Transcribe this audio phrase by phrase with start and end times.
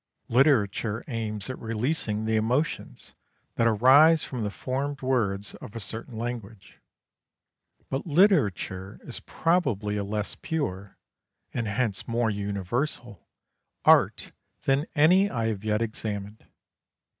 [0.29, 3.13] Literature aims at releasing the emotions
[3.53, 6.79] that arise from the formed words of a certain language.
[7.87, 10.97] But literature is probably a less pure
[11.53, 13.27] and hence more universal
[13.85, 14.31] art
[14.63, 16.47] than any I have yet examined.